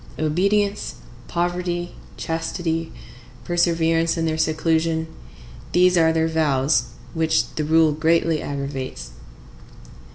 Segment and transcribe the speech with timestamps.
[0.17, 0.95] Obedience,
[1.27, 2.91] poverty, chastity,
[3.43, 9.11] perseverance in their seclusion,—these are their vows, which the rule greatly aggravates.